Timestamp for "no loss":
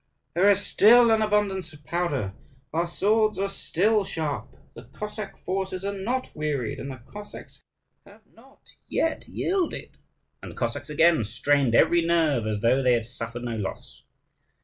13.43-14.01